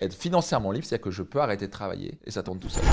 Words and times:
Être 0.00 0.14
financièrement 0.14 0.72
libre, 0.72 0.84
c'est-à-dire 0.84 1.04
que 1.04 1.10
je 1.10 1.22
peux 1.22 1.40
arrêter 1.40 1.66
de 1.66 1.72
travailler 1.72 2.18
et 2.24 2.30
ça 2.30 2.42
tourne 2.42 2.58
tout 2.58 2.68
seul. 2.68 2.84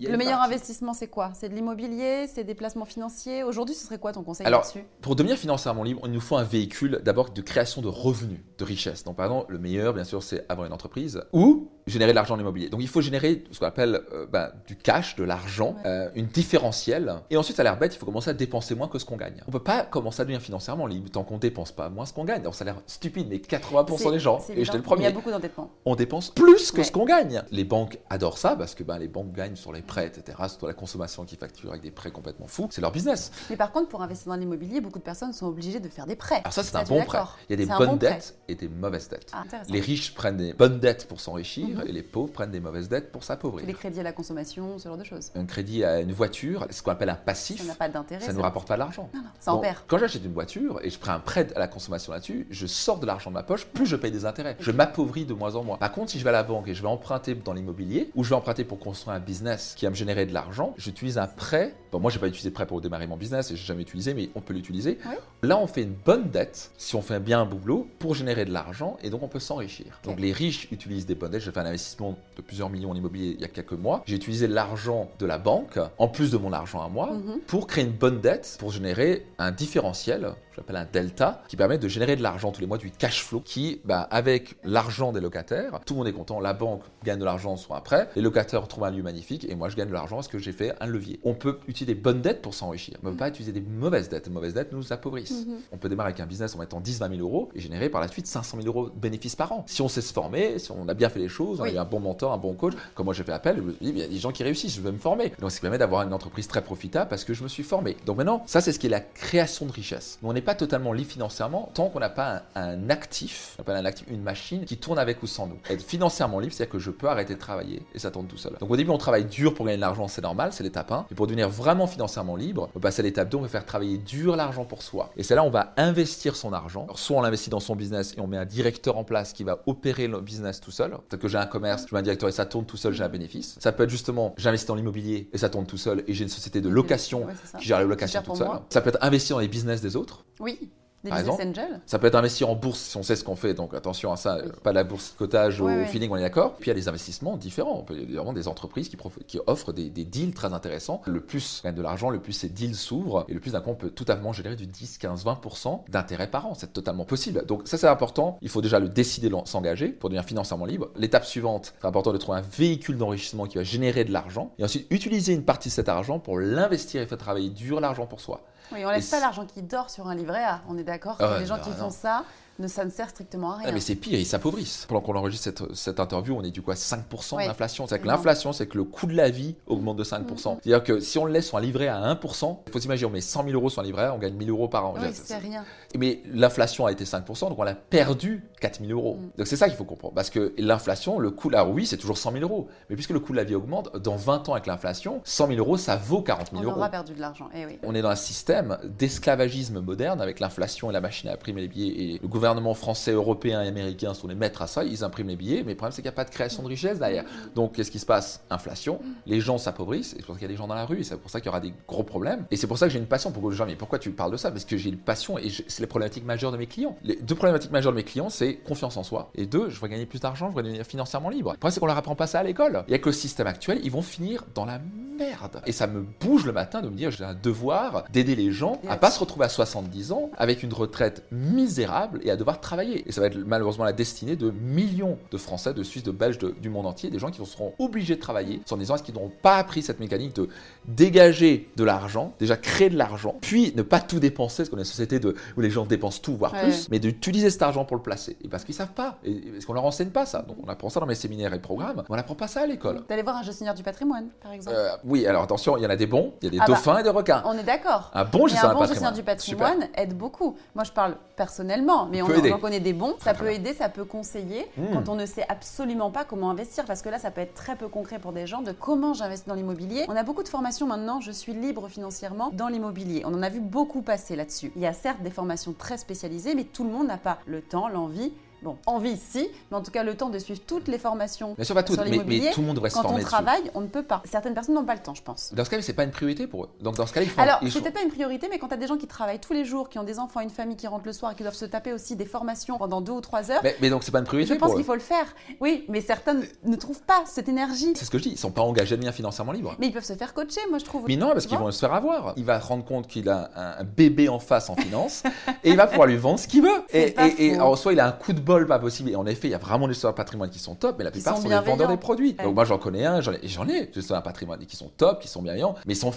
Le 0.00 0.16
meilleur 0.16 0.40
investissement, 0.42 0.92
c'est 0.92 1.06
quoi? 1.06 1.30
C'est 1.34 1.48
de 1.48 1.54
l'immobilier 1.54 2.26
C'est 2.26 2.42
des 2.42 2.56
placements 2.56 2.84
financiers? 2.84 3.44
Aujourd'hui, 3.44 3.76
ce 3.76 3.86
serait 3.86 3.98
quoi 3.98 4.12
ton 4.12 4.24
conseil 4.24 4.44
Alors, 4.44 4.62
là-dessus? 4.62 4.84
pour 5.00 5.14
devenir 5.14 5.36
financièrement 5.38 5.84
libre, 5.84 6.00
il 6.04 6.10
nous 6.10 6.20
faut 6.20 6.36
un 6.36 6.42
véhicule 6.42 7.00
d'abord 7.04 7.30
de 7.30 7.40
création 7.40 7.80
de 7.80 7.86
revenus, 7.88 8.40
de 8.58 8.64
richesse. 8.64 9.04
Donc, 9.04 9.16
par 9.16 9.26
exemple, 9.26 9.52
le 9.52 9.58
meilleur, 9.60 9.94
bien 9.94 10.02
sûr, 10.04 10.20
c'est 10.22 10.44
avoir 10.50 10.66
une 10.66 10.72
entreprise 10.72 11.22
ou 11.32 11.70
générer 11.86 12.12
de 12.12 12.16
l'argent 12.16 12.34
en 12.34 12.40
immobilier. 12.40 12.68
Donc, 12.68 12.80
il 12.80 12.88
faut 12.88 13.00
générer 13.00 13.44
ce 13.50 13.58
qu'on 13.58 13.66
appelle 13.66 14.00
euh, 14.12 14.26
ben, 14.26 14.50
du 14.66 14.76
cash, 14.76 15.16
de 15.16 15.24
l'argent, 15.24 15.76
euh, 15.84 16.08
une 16.14 16.26
différentielle. 16.26 17.14
Et 17.30 17.36
ensuite, 17.36 17.56
ça 17.56 17.62
a 17.62 17.64
l'air 17.64 17.78
bête, 17.78 17.94
il 17.94 17.98
faut 17.98 18.06
commencer 18.06 18.30
à 18.30 18.34
dépenser 18.34 18.74
moins 18.74 18.88
que 18.88 18.98
ce 18.98 19.04
qu'on 19.04 19.16
gagne. 19.16 19.42
On 19.46 19.50
peut 19.50 19.58
pas 19.62 19.82
commencer 19.84 20.22
à 20.22 20.24
devenir 20.24 20.40
financièrement 20.40 20.86
libre 20.86 21.10
tant 21.10 21.24
qu'on 21.24 21.38
dépense 21.38 21.72
pas 21.72 21.88
moins 21.90 22.06
ce 22.06 22.12
qu'on 22.12 22.24
gagne. 22.24 22.40
Alors, 22.40 22.54
ça 22.54 22.62
a 22.62 22.66
l'air 22.66 22.76
stupide, 22.86 23.26
mais 23.28 23.36
80% 23.38 24.10
des 24.12 24.18
gens, 24.18 24.40
C'est 24.40 24.54
et 24.54 24.64
j'étais 24.64 24.76
le 24.78 24.82
premier, 24.82 25.02
Il 25.02 25.04
y 25.04 25.08
a 25.08 25.12
beaucoup 25.12 25.30
d'endettement. 25.30 25.70
on 25.84 25.94
dépense 25.94 26.30
plus 26.30 26.72
que 26.72 26.78
Ouais. 26.78 26.84
ce 26.84 26.92
qu'on 26.92 27.04
gagne. 27.04 27.42
Les 27.50 27.64
banques 27.64 27.98
adorent 28.10 28.38
ça 28.38 28.56
parce 28.56 28.74
que 28.74 28.82
ben, 28.82 28.98
les 28.98 29.08
banques 29.08 29.32
gagnent 29.32 29.56
sur 29.56 29.72
les 29.72 29.82
prêts, 29.82 30.06
etc. 30.06 30.38
Surtout 30.48 30.66
la 30.66 30.74
consommation 30.74 31.24
qui 31.24 31.36
facture 31.36 31.70
avec 31.70 31.82
des 31.82 31.90
prêts 31.90 32.10
complètement 32.10 32.46
fous. 32.46 32.68
C'est 32.70 32.80
leur 32.80 32.92
business. 32.92 33.30
Mais 33.50 33.56
par 33.56 33.72
contre, 33.72 33.88
pour 33.88 34.02
investir 34.02 34.28
dans 34.32 34.36
l'immobilier, 34.38 34.80
beaucoup 34.80 34.98
de 34.98 35.04
personnes 35.04 35.32
sont 35.32 35.46
obligées 35.46 35.80
de 35.80 35.88
faire 35.88 36.06
des 36.06 36.16
prêts. 36.16 36.40
Alors 36.40 36.52
ça, 36.52 36.62
c'est 36.62 36.76
un 36.76 36.82
bon 36.84 37.04
prêt. 37.04 37.18
Il 37.48 37.52
y 37.52 37.54
a 37.54 37.56
des 37.56 37.70
C'est 37.70 37.76
bonnes 37.78 37.90
bon 37.90 37.98
prêt. 37.98 38.10
dettes 38.14 38.34
et 38.48 38.54
des 38.54 38.68
mauvaises 38.68 39.08
dettes. 39.08 39.30
Ah. 39.32 39.42
Les 39.68 39.80
riches 39.80 40.14
prennent 40.14 40.36
des 40.38 40.52
bonnes 40.52 40.78
dettes 40.80 41.06
pour 41.06 41.20
s'enrichir 41.20 41.73
Et 41.86 41.92
les 41.92 42.02
pauvres 42.02 42.32
prennent 42.32 42.50
des 42.50 42.60
mauvaises 42.60 42.88
dettes 42.88 43.10
pour 43.12 43.24
s'appauvrir. 43.24 43.66
les 43.66 43.74
crédits 43.74 44.00
à 44.00 44.02
la 44.02 44.12
consommation, 44.12 44.78
ce 44.78 44.88
genre 44.88 44.96
de 44.98 45.04
choses. 45.04 45.30
Un 45.34 45.44
crédit 45.46 45.84
à 45.84 46.00
une 46.00 46.12
voiture, 46.12 46.66
ce 46.70 46.82
qu'on 46.82 46.92
appelle 46.92 47.10
un 47.10 47.14
passif, 47.14 47.60
Ça 47.60 47.66
n'a 47.66 47.74
pas 47.74 47.88
d'intérêt. 47.88 48.24
ça 48.24 48.32
ne 48.32 48.36
nous 48.36 48.42
rapporte 48.42 48.68
pas 48.68 48.76
d'argent. 48.76 49.10
Non, 49.14 49.20
non, 49.20 49.28
ça 49.40 49.54
en 49.54 49.58
perd. 49.58 49.78
Quand 49.86 49.98
j'achète 49.98 50.24
une 50.24 50.32
voiture 50.32 50.80
et 50.82 50.90
je 50.90 50.98
prends 50.98 51.12
un 51.12 51.20
prêt 51.20 51.46
à 51.54 51.58
la 51.58 51.68
consommation 51.68 52.12
là-dessus, 52.12 52.46
je 52.50 52.66
sors 52.66 52.98
de 52.98 53.06
l'argent 53.06 53.30
de 53.30 53.34
ma 53.34 53.42
poche, 53.42 53.66
plus 53.66 53.86
je 53.86 53.96
paye 53.96 54.10
des 54.10 54.24
intérêts. 54.26 54.56
Je 54.60 54.70
m'appauvris 54.70 55.24
de 55.24 55.34
moins 55.34 55.54
en 55.56 55.64
moins. 55.64 55.76
Par 55.78 55.92
contre, 55.92 56.10
si 56.10 56.18
je 56.18 56.24
vais 56.24 56.30
à 56.30 56.32
la 56.32 56.42
banque 56.42 56.68
et 56.68 56.74
je 56.74 56.82
vais 56.82 56.88
emprunter 56.88 57.34
dans 57.34 57.52
l'immobilier, 57.52 58.10
ou 58.14 58.24
je 58.24 58.30
vais 58.30 58.36
emprunter 58.36 58.64
pour 58.64 58.78
construire 58.78 59.16
un 59.16 59.20
business 59.20 59.74
qui 59.76 59.84
va 59.84 59.90
me 59.90 59.96
générer 59.96 60.26
de 60.26 60.34
l'argent, 60.34 60.74
j'utilise 60.76 61.18
un 61.18 61.26
prêt. 61.26 61.74
Bon, 61.92 62.00
moi, 62.00 62.10
j'ai 62.10 62.18
pas 62.18 62.26
utilisé 62.28 62.50
de 62.50 62.54
prêt 62.54 62.66
pour 62.66 62.80
démarrer 62.80 63.06
mon 63.06 63.16
business 63.16 63.50
et 63.50 63.56
j'ai 63.56 63.64
jamais 63.64 63.82
utilisé, 63.82 64.14
mais 64.14 64.30
on 64.34 64.40
peut 64.40 64.54
l'utiliser. 64.54 64.98
Ouais. 65.06 65.18
Là, 65.42 65.58
on 65.58 65.66
fait 65.66 65.82
une 65.82 65.94
bonne 65.94 66.30
dette, 66.30 66.72
si 66.76 66.96
on 66.96 67.02
fait 67.02 67.20
bien 67.20 67.40
un 67.42 67.46
boulot, 67.46 67.86
pour 67.98 68.14
générer 68.14 68.44
de 68.44 68.52
l'argent 68.52 68.96
et 69.02 69.10
donc 69.10 69.22
on 69.22 69.28
peut 69.28 69.38
s'enrichir. 69.40 70.00
Donc 70.04 70.18
les 70.20 70.32
riches 70.32 70.68
utilisent 70.72 71.06
des 71.06 71.14
bonnes 71.14 71.30
dettes. 71.30 71.42
Un 71.64 71.68
investissement 71.68 72.16
de 72.36 72.42
plusieurs 72.42 72.68
millions 72.70 72.90
en 72.90 72.94
immobilier 72.94 73.34
il 73.36 73.40
y 73.40 73.44
a 73.44 73.48
quelques 73.48 73.72
mois. 73.72 74.02
J'ai 74.06 74.16
utilisé 74.16 74.46
l'argent 74.48 75.08
de 75.18 75.26
la 75.26 75.38
banque, 75.38 75.78
en 75.98 76.08
plus 76.08 76.30
de 76.30 76.36
mon 76.36 76.52
argent 76.52 76.82
à 76.82 76.88
moi, 76.88 77.10
Mhm. 77.12 77.40
pour 77.46 77.66
créer 77.66 77.84
une 77.84 77.92
bonne 77.92 78.20
dette, 78.20 78.56
pour 78.58 78.70
générer 78.72 79.26
un 79.38 79.50
différentiel, 79.52 80.32
je 80.52 80.58
l'appelle 80.60 80.76
un 80.76 80.86
delta, 80.92 81.42
qui 81.48 81.56
permet 81.56 81.78
de 81.78 81.88
générer 81.88 82.16
de 82.16 82.22
l'argent 82.22 82.52
tous 82.52 82.60
les 82.60 82.66
mois, 82.66 82.78
du 82.78 82.90
cash 82.90 83.24
flow, 83.24 83.40
qui, 83.40 83.80
bah, 83.84 84.00
avec 84.10 84.56
l'argent 84.64 85.12
des 85.12 85.20
locataires, 85.20 85.80
tout 85.84 85.94
le 85.94 85.98
monde 85.98 86.08
est 86.08 86.12
content, 86.12 86.38
la 86.40 86.54
banque 86.54 86.82
gagne 87.04 87.18
de 87.18 87.24
l'argent 87.24 87.56
sur 87.56 87.74
un 87.74 87.80
prêt, 87.80 88.08
les 88.16 88.22
locataires 88.22 88.66
trouvent 88.68 88.84
un 88.84 88.90
lieu 88.90 89.02
magnifique, 89.02 89.46
et 89.48 89.54
moi 89.54 89.68
je 89.68 89.76
gagne 89.76 89.88
de 89.88 89.92
l'argent 89.92 90.16
parce 90.16 90.28
que 90.28 90.38
j'ai 90.38 90.52
fait 90.52 90.74
un 90.80 90.86
levier. 90.86 91.18
On 91.24 91.34
peut 91.34 91.58
utiliser 91.68 91.94
des 91.94 92.00
bonnes 92.00 92.20
dettes 92.20 92.42
pour 92.42 92.54
s'enrichir, 92.54 92.94
mais 93.02 93.08
on 93.08 93.12
ne 93.12 93.16
peut 93.16 93.20
pas 93.20 93.28
utiliser 93.28 93.52
des 93.52 93.60
mauvaises 93.60 94.08
dettes. 94.08 94.26
Les 94.26 94.32
mauvaises 94.32 94.54
dettes 94.54 94.72
nous 94.72 94.92
appauvrissent. 94.92 95.46
Mhm. 95.46 95.56
On 95.72 95.76
peut 95.76 95.88
démarrer 95.88 96.08
avec 96.10 96.20
un 96.20 96.26
business 96.26 96.54
en 96.54 96.58
mettant 96.58 96.80
10-20 96.80 97.08
000 97.10 97.20
euros 97.20 97.48
et 97.54 97.60
générer 97.60 97.88
par 97.88 98.00
la 98.00 98.08
suite 98.08 98.26
500 98.26 98.58
000 98.62 98.66
euros 98.68 98.90
de 98.90 98.98
bénéfices 98.98 99.36
par 99.36 99.52
an. 99.52 99.64
Si 99.66 99.82
on 99.82 99.88
sait 99.88 100.00
se 100.02 100.12
former, 100.12 100.58
si 100.58 100.70
on 100.70 100.88
a 100.88 100.94
bien 100.94 101.08
fait 101.08 101.18
les 101.20 101.28
choses, 101.28 101.53
a 101.60 101.64
Oui. 101.64 101.74
eu 101.74 101.78
un 101.78 101.84
bon 101.84 102.00
mentor, 102.00 102.32
un 102.32 102.38
bon 102.38 102.54
coach, 102.54 102.74
comme 102.94 103.04
moi 103.06 103.14
j'ai 103.14 103.24
fait 103.24 103.32
appel, 103.32 103.56
je 103.56 103.62
me 103.62 103.72
dis, 103.72 103.78
il 103.80 103.98
y 103.98 104.02
a 104.02 104.06
des 104.08 104.18
gens 104.18 104.32
qui 104.32 104.42
réussissent, 104.42 104.74
je 104.74 104.80
vais 104.80 104.92
me 104.92 104.98
former. 104.98 105.32
Donc 105.40 105.50
qui 105.52 105.60
permet 105.60 105.78
d'avoir 105.78 106.02
une 106.02 106.12
entreprise 106.12 106.48
très 106.48 106.62
profitable 106.62 107.08
parce 107.08 107.24
que 107.24 107.34
je 107.34 107.42
me 107.42 107.48
suis 107.48 107.62
formé. 107.62 107.96
Donc 108.06 108.16
maintenant, 108.18 108.42
ça 108.46 108.60
c'est 108.60 108.72
ce 108.72 108.78
qui 108.78 108.86
est 108.86 108.90
la 108.90 109.00
création 109.00 109.66
de 109.66 109.72
richesse. 109.72 110.18
Mais 110.22 110.28
on 110.28 110.32
n'est 110.32 110.40
pas 110.42 110.54
totalement 110.54 110.92
libre 110.92 111.10
financièrement 111.10 111.70
tant 111.74 111.88
qu'on 111.88 112.00
n'a 112.00 112.10
pas 112.10 112.42
un, 112.54 112.64
un 112.84 112.90
actif, 112.90 113.54
on 113.58 113.62
appelle 113.62 113.76
un 113.76 113.84
actif, 113.84 114.06
une 114.10 114.22
machine 114.22 114.64
qui 114.64 114.76
tourne 114.78 114.98
avec 114.98 115.22
ou 115.22 115.26
sans 115.26 115.46
nous. 115.46 115.58
Être 115.70 115.82
financièrement 115.82 116.38
libre, 116.40 116.52
c'est-à-dire 116.52 116.72
que 116.72 116.78
je 116.78 116.90
peux 116.90 117.08
arrêter 117.08 117.34
de 117.34 117.38
travailler 117.38 117.82
et 117.94 117.98
ça 117.98 118.10
tourne 118.10 118.26
tout 118.26 118.36
seul. 118.36 118.54
Donc 118.60 118.70
au 118.70 118.76
début, 118.76 118.90
on 118.90 118.98
travaille 118.98 119.24
dur 119.24 119.54
pour 119.54 119.66
gagner 119.66 119.76
de 119.76 119.80
l'argent, 119.82 120.08
c'est 120.08 120.22
normal, 120.22 120.52
c'est 120.52 120.62
l'étape 120.64 120.90
1. 120.90 121.06
Et 121.10 121.14
pour 121.14 121.26
devenir 121.26 121.48
vraiment 121.48 121.86
financièrement 121.86 122.36
libre, 122.36 122.68
on 122.74 122.78
va 122.78 122.82
passer 122.88 123.00
à 123.00 123.04
l'étape 123.04 123.28
2, 123.28 123.36
on 123.38 123.42
va 123.42 123.48
faire 123.48 123.64
travailler 123.66 123.98
dur 123.98 124.36
l'argent 124.36 124.64
pour 124.64 124.82
soi. 124.82 125.10
Et 125.16 125.22
c'est 125.22 125.34
là, 125.34 125.44
on 125.44 125.50
va 125.50 125.72
investir 125.76 126.36
son 126.36 126.52
argent. 126.52 126.84
Alors, 126.84 126.98
soit 126.98 127.16
on 127.16 127.20
l'investit 127.22 127.50
dans 127.50 127.60
son 127.60 127.76
business 127.76 128.14
et 128.16 128.20
on 128.20 128.26
met 128.26 128.36
un 128.38 128.44
directeur 128.44 128.96
en 128.98 129.04
place 129.04 129.32
qui 129.32 129.44
va 129.44 129.58
opérer 129.66 130.06
le 130.08 130.20
business 130.20 130.60
tout 130.60 130.70
seul. 130.70 130.90
Peut-être 131.08 131.20
que 131.22 131.28
j'ai 131.28 131.38
un 131.44 131.46
commerce, 131.46 131.86
je 131.88 131.94
mets 131.94 132.00
un 132.00 132.02
directeur 132.02 132.28
et 132.28 132.32
ça 132.32 132.44
tourne 132.46 132.66
tout 132.66 132.76
seul, 132.76 132.92
j'ai 132.92 133.04
un 133.04 133.08
bénéfice. 133.08 133.56
Ça 133.60 133.72
peut 133.72 133.84
être 133.84 133.90
justement, 133.90 134.34
j'investis 134.36 134.66
dans 134.66 134.74
l'immobilier 134.74 135.28
et 135.32 135.38
ça 135.38 135.48
tourne 135.48 135.66
tout 135.66 135.76
seul 135.78 136.02
et 136.06 136.12
j'ai 136.14 136.24
une 136.24 136.28
société 136.30 136.60
de 136.60 136.68
location 136.68 137.24
Ouais, 137.26 137.32
qui 137.58 137.66
gère 137.66 137.82
locations 137.84 138.20
gère 138.20 138.22
toute 138.24 138.36
seule. 138.36 138.46
moi. 138.46 138.66
Ça 138.70 138.80
peut 138.80 138.88
être 138.90 138.98
investir 139.02 139.36
dans 139.36 139.40
les 139.40 139.48
business 139.48 139.80
des 139.80 139.96
autres. 139.96 140.24
Oui, 140.40 140.70
des 141.04 141.10
Par 141.10 141.18
business 141.20 141.40
exemple. 141.40 141.80
Ça 141.86 141.98
peut 141.98 142.06
être 142.06 142.14
investir 142.16 142.48
en 142.50 142.56
bourse 142.56 142.80
si 142.80 142.96
on 142.96 143.02
sait 143.02 143.14
ce 143.16 143.22
qu'on 143.24 143.36
fait, 143.36 143.54
donc 143.54 143.74
attention 143.74 144.12
à 144.12 144.16
ça, 144.16 144.38
Oui. 144.42 144.50
pas 144.62 144.72
la 144.72 144.82
bourse 144.84 145.14
cotage 145.16 145.60
Ouais, 145.60 145.74
au 145.74 145.78
ouais. 145.80 145.86
feeling, 145.86 146.10
on 146.10 146.16
est 146.16 146.22
d'accord. 146.22 146.54
Puis 146.54 146.66
il 146.66 146.68
y 146.68 146.70
a 146.72 146.74
des 146.74 146.88
investissements 146.88 147.36
différents. 147.36 147.84
Il 147.90 148.10
y 148.10 148.14
a 148.14 148.16
vraiment 148.16 148.32
des 148.32 148.48
entreprises 148.48 148.88
qui, 148.88 149.38
offrent 149.46 149.72
des, 149.72 149.90
des 149.90 150.04
deals 150.04 150.32
très 150.34 150.52
intéressants. 150.52 151.02
Le 151.06 151.20
plus 151.20 151.60
on 151.62 151.68
gagne 151.68 151.76
de 151.76 151.82
l'argent, 151.82 152.10
le 152.10 152.18
plus 152.20 152.32
ces 152.32 152.48
deals 152.48 152.74
s'ouvrent, 152.74 153.24
et 153.28 153.34
le 153.34 153.40
plus 153.40 153.52
d'un 153.52 153.60
coup 153.60 153.70
on 153.70 153.74
peut 153.74 153.90
totalement 153.90 154.32
générer 154.32 154.56
du 154.56 154.66
10, 154.66 154.98
15, 154.98 155.24
20% 155.24 155.80
d'intérêt 155.90 156.26
par 156.28 156.46
an. 156.46 156.54
C'est 156.54 156.72
totalement 156.72 157.04
possible. 157.04 157.44
Donc 157.46 157.62
ça 157.68 157.78
c'est 157.78 157.86
important. 157.88 158.38
Il 158.42 158.48
faut 158.48 158.62
déjà 158.62 158.78
le 158.80 158.88
décider, 158.88 159.28
de 159.28 159.36
s'engager 159.44 159.88
pour 159.88 160.08
devenir 160.10 160.24
financièrement 160.24 160.64
libre. 160.64 160.88
L'étape 160.96 161.24
suivante, 161.24 161.74
c'est 161.80 161.86
important 161.86 162.12
de 162.12 162.18
trouver 162.18 162.38
un 162.38 162.42
véhicule 162.42 162.96
d'enrichissement 162.96 163.46
qui 163.46 163.56
va 163.58 163.62
générer 163.64 164.04
de 164.04 164.12
l'argent, 164.12 164.52
et 164.58 164.64
ensuite 164.64 164.86
utiliser 164.90 165.32
une 165.32 165.44
partie 165.44 165.68
de 165.68 165.74
cet 165.74 165.88
argent 165.88 166.18
pour 166.18 166.38
l'investir 166.38 167.02
et 167.02 167.06
faire 167.06 167.18
travailler 167.18 167.50
dur 167.50 167.80
l'argent 167.80 168.06
pour 168.06 168.20
soi. 168.20 168.42
Oui, 168.72 168.84
on 168.84 168.90
laisse 168.90 169.10
pas 169.10 169.20
l'argent 169.20 169.46
qui 169.46 169.62
dort 169.62 169.90
sur 169.90 170.08
un 170.08 170.14
livret 170.14 170.42
A. 170.42 170.60
On 170.68 170.76
est 170.78 170.84
d'accord 170.84 171.16
Ah 171.20 171.24
que 171.26 171.32
ouais, 171.34 171.40
les 171.40 171.46
gens 171.46 171.58
qui 171.58 171.70
non. 171.70 171.76
font 171.76 171.90
ça, 171.90 172.24
ne, 172.58 172.68
ça 172.68 172.84
ne 172.84 172.90
sert 172.90 173.10
strictement 173.10 173.52
à 173.52 173.56
Ah, 173.56 173.62
rien. 173.64 173.72
mais 173.72 173.80
c'est 173.80 173.94
pire, 173.96 174.18
ils 174.18 174.26
s'appauvrissent. 174.26 174.86
Pendant 174.88 175.00
qu'on 175.00 175.16
enregistre 175.16 175.44
cette, 175.44 175.74
cette 175.74 176.00
interview, 176.00 176.36
on 176.36 176.42
est 176.42 176.50
du 176.50 176.62
coup 176.62 176.70
à 176.70 176.74
5% 176.74 177.36
Ouais, 177.36 177.46
d'inflation. 177.46 177.86
C'est-à-dire 177.86 178.02
que 178.04 178.08
l'inflation, 178.08 178.52
c'est 178.52 178.66
que 178.66 178.76
le 178.76 178.84
coût 178.84 179.06
de 179.06 179.14
la 179.14 179.30
vie 179.30 179.56
augmente 179.66 179.96
de 179.96 180.04
5%. 180.04 180.58
C'est-à-dire 180.62 180.84
que 180.84 181.00
si 181.00 181.18
on 181.18 181.24
le 181.24 181.32
laisse 181.32 181.46
sur 181.48 181.56
un 181.58 181.60
livret 181.60 181.88
à 181.88 182.00
1%, 182.14 182.58
il 182.66 182.72
faut 182.72 182.78
s'imaginer, 182.80 183.06
on 183.06 183.10
met 183.10 183.20
100 183.20 183.44
000 183.44 183.54
euros 183.54 183.70
sur 183.70 183.82
un 183.82 183.84
livret, 183.84 184.08
on 184.10 184.18
gagne 184.18 184.34
1000 184.34 184.50
euros 184.50 184.68
par 184.68 184.86
an. 184.86 184.94
Oui, 185.00 185.08
c'est 185.12 185.36
rien. 185.38 185.64
Mais 185.98 186.22
l'inflation 186.32 186.86
a 186.86 186.92
été 186.92 187.04
5%, 187.04 187.48
donc 187.48 187.58
on 187.58 187.66
a 187.66 187.74
perdu 187.74 188.44
4 188.60 188.80
000 188.84 188.92
euros. 188.92 189.16
Mm. 189.16 189.30
Donc 189.38 189.46
c'est 189.46 189.56
ça 189.56 189.66
qu'il 189.68 189.76
faut 189.76 189.84
comprendre. 189.84 190.14
Parce 190.14 190.30
que 190.30 190.54
l'inflation, 190.58 191.18
le 191.18 191.30
coût, 191.30 191.50
là, 191.50 191.64
oui, 191.66 191.86
c'est 191.86 191.96
toujours 191.96 192.18
100 192.18 192.32
000 192.32 192.42
euros. 192.44 192.68
Mais 192.88 192.94
puisque 192.96 193.10
le 193.10 193.20
coût 193.20 193.32
de 193.32 193.36
la 193.36 193.44
vie 193.44 193.54
augmente, 193.54 193.96
dans 193.96 194.16
20 194.16 194.48
ans 194.48 194.52
avec 194.52 194.66
l'inflation, 194.66 195.20
100 195.24 195.48
000 195.48 195.58
euros, 195.58 195.76
ça 195.76 195.96
vaut 195.96 196.22
40 196.22 196.50
000 196.52 196.62
On 196.62 196.64
euros. 196.66 196.76
aura 196.78 196.88
perdu 196.88 197.14
de 197.14 197.20
l'argent. 197.20 197.48
Eh 197.54 197.66
oui. 197.66 197.78
On 197.82 197.94
est 197.94 198.02
dans 198.02 198.10
un 198.10 198.16
système 198.16 198.78
d'esclavagisme 198.84 199.80
moderne 199.80 200.20
avec 200.20 200.40
l'inflation 200.40 200.90
et 200.90 200.92
la 200.92 201.00
machine 201.00 201.28
à 201.28 201.32
imprimer 201.34 201.60
les 201.62 201.68
billets. 201.68 202.14
Et 202.14 202.18
le 202.22 202.28
gouvernement 202.28 202.43
français, 202.74 203.12
européen 203.12 203.62
et 203.62 203.68
américain 203.68 204.14
sont 204.14 204.28
les 204.28 204.34
maîtres 204.34 204.62
à 204.62 204.66
ça. 204.66 204.84
Ils 204.84 205.04
impriment 205.04 205.28
les 205.28 205.36
billets, 205.36 205.62
mais 205.64 205.72
le 205.72 205.76
problème, 205.76 205.92
c'est 205.92 206.02
qu'il 206.02 206.10
n'y 206.10 206.14
a 206.14 206.16
pas 206.16 206.24
de 206.24 206.30
création 206.30 206.62
de 206.62 206.68
richesse 206.68 206.98
derrière. 206.98 207.24
Donc, 207.54 207.74
qu'est-ce 207.74 207.90
qui 207.90 207.98
se 207.98 208.06
passe? 208.06 208.42
Inflation. 208.50 209.00
Les 209.26 209.40
gens 209.40 209.58
s'appauvrissent. 209.58 210.14
Et 210.14 210.16
c'est 210.18 210.26
pour 210.26 210.34
ça 210.34 210.38
qu'il 210.38 210.48
y 210.48 210.50
a 210.50 210.54
des 210.54 210.58
gens 210.58 210.66
dans 210.66 210.74
la 210.74 210.86
rue. 210.86 211.00
Et 211.00 211.04
c'est 211.04 211.16
pour 211.16 211.30
ça 211.30 211.40
qu'il 211.40 211.46
y 211.46 211.50
aura 211.50 211.60
des 211.60 211.72
gros 211.86 212.02
problèmes. 212.02 212.46
Et 212.50 212.56
c'est 212.56 212.66
pour 212.66 212.78
ça 212.78 212.86
que 212.86 212.92
j'ai 212.92 212.98
une 212.98 213.06
passion 213.06 213.30
pour 213.30 213.50
les 213.50 213.56
gens. 213.56 213.66
Mais 213.66 213.76
pourquoi 213.76 213.98
tu 213.98 214.10
parles 214.10 214.32
de 214.32 214.36
ça? 214.36 214.50
Parce 214.50 214.64
que 214.64 214.76
j'ai 214.76 214.90
une 214.90 214.98
passion 214.98 215.38
et 215.38 215.50
c'est 215.50 215.80
les 215.80 215.86
problématiques 215.86 216.24
majeures 216.24 216.52
de 216.52 216.56
mes 216.56 216.66
clients. 216.66 216.96
Les 217.02 217.16
deux 217.16 217.34
problématiques 217.34 217.70
majeures 217.70 217.92
de 217.92 217.96
mes 217.96 218.04
clients, 218.04 218.30
c'est 218.30 218.56
confiance 218.56 218.96
en 218.96 219.02
soi. 219.02 219.30
Et 219.34 219.46
deux, 219.46 219.68
je 219.68 219.80
veux 219.80 219.88
gagner 219.88 220.06
plus 220.06 220.20
d'argent, 220.20 220.50
je 220.50 220.56
veux 220.56 220.62
devenir 220.62 220.84
financièrement 220.84 221.28
libre. 221.28 221.52
Le 221.52 221.58
problème, 221.58 221.74
c'est 221.74 221.80
qu'on 221.80 221.86
leur 221.86 221.96
apprend 221.96 222.14
pas 222.14 222.26
ça 222.26 222.40
à 222.40 222.42
l'école. 222.42 222.84
Et 222.88 222.92
avec 222.92 223.06
le 223.06 223.12
système 223.12 223.46
actuel, 223.46 223.80
ils 223.82 223.90
vont 223.90 224.02
finir 224.02 224.44
dans 224.54 224.64
la 224.64 224.80
merde. 225.18 225.62
Et 225.66 225.72
ça 225.72 225.86
me 225.86 226.04
bouge 226.20 226.44
le 226.44 226.52
matin 226.52 226.82
de 226.82 226.88
me 226.88 226.96
dire 226.96 227.10
j'ai 227.10 227.24
un 227.24 227.34
devoir 227.34 228.04
d'aider 228.12 228.34
les 228.34 228.52
gens 228.52 228.80
à 228.88 228.96
pas 228.96 229.10
se 229.10 229.20
retrouver 229.20 229.44
à 229.46 229.48
70 229.48 230.12
ans 230.12 230.30
avec 230.36 230.62
une 230.62 230.72
retraite 230.72 231.24
misérable 231.30 232.20
et 232.22 232.30
à 232.30 232.33
devoir 232.36 232.60
travailler. 232.60 233.08
Et 233.08 233.12
ça 233.12 233.20
va 233.20 233.28
être 233.28 233.38
malheureusement 233.38 233.84
la 233.84 233.92
destinée 233.92 234.36
de 234.36 234.50
millions 234.50 235.18
de 235.30 235.36
Français, 235.38 235.74
de 235.74 235.82
Suisses, 235.82 236.02
de 236.02 236.10
Belges, 236.10 236.38
de- 236.38 236.50
du 236.60 236.68
monde 236.70 236.86
entier, 236.86 237.10
des 237.10 237.18
gens 237.18 237.30
qui 237.30 237.44
seront 237.44 237.72
obligés 237.78 238.16
de 238.16 238.20
travailler 238.20 238.60
en 238.70 238.76
disant 238.76 238.94
est-ce 238.96 239.02
qu'ils 239.02 239.14
n'auront 239.14 239.32
pas 239.42 239.56
appris 239.56 239.82
cette 239.82 240.00
mécanique 240.00 240.34
de 240.36 240.48
dégager 240.88 241.68
de 241.76 241.84
l'argent, 241.84 242.32
déjà 242.38 242.56
créer 242.56 242.88
de 242.90 242.96
l'argent, 242.96 243.36
puis 243.40 243.72
ne 243.76 243.82
pas 243.82 244.00
tout 244.00 244.20
dépenser, 244.20 244.62
parce 244.62 244.68
qu'on 244.70 244.76
est 244.76 244.80
une 244.80 244.84
société 244.84 245.18
de, 245.18 245.34
où 245.56 245.60
les 245.60 245.70
gens 245.70 245.84
dépensent 245.86 246.20
tout, 246.22 246.36
voire 246.36 246.52
Ouais. 246.52 246.62
plus, 246.64 246.88
mais 246.90 246.98
d'utiliser 246.98 247.50
cet 247.50 247.62
argent 247.62 247.84
pour 247.84 247.96
le 247.96 248.02
placer. 248.02 248.36
Et 248.44 248.48
parce 248.48 248.64
qu'ils 248.64 248.74
savent 248.74 248.92
pas, 248.92 249.18
et 249.24 249.32
parce 249.52 249.64
qu'on 249.64 249.72
leur 249.72 249.84
enseigne 249.84 250.10
pas 250.10 250.26
ça. 250.26 250.42
Donc 250.42 250.56
on 250.64 250.68
apprend 250.68 250.88
ça 250.90 251.00
dans 251.00 251.06
mes 251.06 251.14
séminaires 251.14 251.52
et 251.54 251.58
programmes, 251.60 251.96
mais 251.96 252.02
on 252.08 252.16
n'apprend 252.16 252.34
pas 252.34 252.46
ça 252.48 252.60
à 252.62 252.66
l'école. 252.66 253.02
D'aller 253.08 253.22
voir 253.22 253.36
un 253.36 253.42
gestionnaire 253.42 253.74
du 253.74 253.82
patrimoine, 253.82 254.28
par 254.42 254.52
exemple. 254.52 254.76
Euh, 254.78 254.90
oui, 255.04 255.26
alors 255.26 255.42
attention, 255.42 255.76
il 255.76 255.82
y 255.82 255.86
en 255.86 255.90
a 255.90 255.96
des 255.96 256.06
bons, 256.06 256.32
il 256.42 256.44
y 256.44 256.48
a 256.48 256.50
des 256.50 256.58
Ah 256.60 256.64
bah, 256.66 256.74
dauphins 256.74 256.98
et 256.98 257.02
des 257.02 257.08
requins. 257.10 257.42
On 257.46 257.54
est 257.58 257.64
d'accord. 257.64 258.10
Un 258.14 258.24
bon 258.24 258.46
gestionnaire 258.46 258.70
un 258.70 258.74
bon 258.74 258.80
patrimoine. 258.80 258.88
gestionnaire 258.88 259.12
du 259.12 259.22
patrimoine 259.22 259.88
aide 259.96 260.16
beaucoup. 260.16 260.56
Moi, 260.74 260.84
je 260.84 260.92
parle 260.92 261.16
personnellement, 261.36 262.06
mais 262.06 262.22
on, 262.24 262.26
peut 262.28 262.38
aider. 262.38 262.52
on 262.52 262.56
en 262.56 262.58
connaît 262.58 262.80
des 262.80 262.92
bons. 262.92 263.14
Ça 263.20 263.34
peut 263.34 263.50
aider, 263.52 263.72
ça 263.72 263.88
peut 263.88 264.04
conseiller 264.04 264.64
Hmm. 264.76 264.92
quand 264.92 265.08
on 265.08 265.14
ne 265.14 265.26
sait 265.26 265.44
absolument 265.48 266.10
pas 266.10 266.24
comment 266.24 266.50
investir. 266.50 266.84
Parce 266.84 267.02
que 267.02 267.08
là, 267.08 267.18
ça 267.18 267.30
peut 267.30 267.40
être 267.40 267.54
très 267.54 267.76
peu 267.76 267.88
concret 267.88 268.18
pour 268.18 268.32
des 268.32 268.46
gens 268.46 268.62
de 268.62 268.72
comment 268.72 269.14
j'investis 269.14 269.46
dans 269.46 269.54
l'immobilier. 269.54 270.04
On 270.08 270.16
a 270.16 270.22
beaucoup 270.22 270.42
de 270.42 270.48
formations 270.48 270.86
maintenant. 270.86 271.20
Je 271.20 271.30
suis 271.30 271.52
libre 271.52 271.88
financièrement 271.88 272.50
dans 272.52 272.68
l'immobilier. 272.68 273.22
On 273.24 273.34
en 273.34 273.42
a 273.42 273.48
vu 273.48 273.60
beaucoup 273.60 274.02
passer 274.02 274.36
là-dessus. 274.36 274.72
Il 274.76 274.82
y 274.82 274.86
a 274.86 274.92
certes 274.92 275.22
des 275.22 275.30
formations 275.30 275.74
très 275.76 275.98
spécialisées, 275.98 276.54
mais 276.54 276.64
tout 276.64 276.84
le 276.84 276.90
monde 276.90 277.06
n'a 277.06 277.18
pas 277.18 277.38
le 277.46 277.60
temps, 277.60 277.88
l'envie 277.88 278.32
bon, 278.64 278.76
envie 278.86 279.16
si, 279.16 279.48
mais 279.70 279.76
en 279.76 279.82
tout 279.82 279.90
cas 279.90 280.02
le 280.02 280.16
temps 280.16 280.30
de 280.30 280.38
suivre 280.38 280.60
toutes 280.66 280.88
les 280.88 280.98
formations 280.98 281.54
Bien 281.54 281.64
sûr, 281.64 281.74
pas 281.74 281.82
toutes, 281.82 281.96
sur 281.96 282.04
mais, 282.26 282.50
tout 282.52 282.60
le 282.60 282.66
monde 282.66 282.76
devrait 282.76 282.90
se 282.90 282.94
Quand 282.94 283.02
former 283.02 283.16
on 283.16 283.18
dessus. 283.18 283.30
travaille, 283.30 283.70
on 283.74 283.82
ne 283.82 283.86
peut 283.86 284.02
pas. 284.02 284.22
Certaines 284.24 284.54
personnes 284.54 284.74
n'ont 284.74 284.84
pas 284.84 284.94
le 284.94 285.00
temps, 285.02 285.14
je 285.14 285.22
pense. 285.22 285.52
Dans 285.54 285.64
ce 285.64 285.70
cas, 285.70 285.80
c'est 285.82 285.92
pas 285.92 286.04
une 286.04 286.10
priorité 286.10 286.46
pour 286.46 286.64
eux. 286.64 286.70
Donc 286.80 286.96
dans 286.96 287.06
ce 287.06 287.12
cas, 287.12 287.22
ils 287.22 287.28
font. 287.28 287.40
Alors, 287.40 287.60
c'est 287.62 287.80
peut-être 287.80 287.94
pas 287.94 288.02
une 288.02 288.10
priorité, 288.10 288.48
mais 288.50 288.58
quand 288.58 288.68
tu 288.68 288.74
as 288.74 288.78
des 288.78 288.86
gens 288.86 288.96
qui 288.96 289.06
travaillent 289.06 289.40
tous 289.40 289.52
les 289.52 289.64
jours, 289.64 289.88
qui 289.88 289.98
ont 289.98 290.04
des 290.04 290.18
enfants, 290.18 290.40
une 290.40 290.50
famille 290.50 290.76
qui 290.76 290.86
rentre 290.86 291.04
le 291.06 291.12
soir 291.12 291.32
et 291.32 291.34
qui 291.34 291.42
doivent 291.42 291.54
se 291.54 291.66
taper 291.66 291.92
aussi 291.92 292.16
des 292.16 292.24
formations 292.24 292.78
pendant 292.78 293.00
deux 293.00 293.12
ou 293.12 293.20
trois 293.20 293.50
heures, 293.50 293.60
mais, 293.62 293.76
mais 293.80 293.90
donc 293.90 294.02
c'est 294.02 294.10
pas 294.10 294.18
une 294.18 294.24
priorité 294.24 294.54
je 294.54 294.58
pense 294.58 294.74
qu'il 294.74 294.84
faut 294.84 294.94
le 294.94 295.00
faire. 295.00 295.26
Oui, 295.60 295.84
mais 295.88 296.00
certains 296.00 296.36
ne 296.64 296.76
trouvent 296.76 297.02
pas 297.02 297.22
cette 297.26 297.48
énergie. 297.48 297.92
C'est 297.96 298.04
ce 298.04 298.10
que 298.10 298.18
je 298.18 298.24
dis. 298.24 298.30
Ils 298.30 298.38
sont 298.38 298.50
pas 298.50 298.62
engagés 298.62 298.96
de 298.96 299.00
bien 299.00 299.12
financièrement 299.12 299.52
libres. 299.52 299.76
Mais 299.78 299.88
ils 299.88 299.92
peuvent 299.92 300.04
se 300.04 300.14
faire 300.14 300.32
coacher, 300.32 300.60
moi 300.70 300.78
je 300.78 300.84
trouve. 300.84 301.04
Mais 301.06 301.16
non, 301.16 301.32
parce 301.32 301.46
qu'ils 301.46 301.58
vont 301.58 301.70
se 301.70 301.78
faire 301.78 301.92
avoir. 301.92 302.32
Il 302.36 302.44
va 302.44 302.60
se 302.60 302.66
rendre 302.66 302.84
compte 302.84 303.06
qu'il 303.06 303.28
a 303.28 303.50
un, 303.54 303.80
un 303.82 303.84
bébé 303.84 304.28
en 304.28 304.38
face 304.38 304.70
en 304.70 304.76
finance 304.76 305.22
et 305.64 305.70
il 305.70 305.76
va 305.76 305.86
pouvoir 305.86 306.06
lui 306.06 306.16
vendre 306.16 306.38
ce 306.38 306.46
qu'il 306.48 306.62
veut. 306.62 306.82
Et, 306.92 307.14
et, 307.20 307.46
et 307.46 307.54
alors, 307.54 307.76
soit 307.76 307.92
il 307.92 308.00
a 308.00 308.06
un 308.06 308.12
coup 308.12 308.32
de 308.32 308.40
bol 308.40 308.53
pas 308.66 308.78
possible. 308.78 309.10
Et 309.10 309.16
en 309.16 309.26
effet, 309.26 309.48
il 309.48 309.50
y 309.50 309.54
a 309.54 309.58
vraiment 309.58 309.86
des 309.86 309.94
histoires 309.94 310.12
de 310.12 310.16
patrimoine 310.16 310.50
qui 310.50 310.58
sont 310.58 310.74
top, 310.74 310.96
mais 310.98 311.04
la 311.04 311.10
plupart 311.10 311.36
sont 311.36 311.42
sont, 311.42 311.48
des 311.48 311.58
vendeurs 311.58 311.88
des 311.88 311.96
produits. 311.96 312.34
Ouais. 312.38 312.44
Donc 312.44 312.54
moi, 312.54 312.64
j'en 312.64 312.78
connais 312.78 313.04
un, 313.04 313.20
j'en 313.20 313.32
ai, 313.32 313.40
j'en 313.44 313.68
ai. 313.68 313.86
des 313.86 314.00
histoires 314.00 314.20
de 314.20 314.24
patrimoine 314.24 314.64
qui 314.66 314.76
sont 314.76 314.90
top, 314.96 315.20
qui 315.20 315.28
sont 315.28 315.42
bienveillants, 315.42 315.74
mais 315.86 315.94
ils 315.94 315.98
sont 315.98 316.12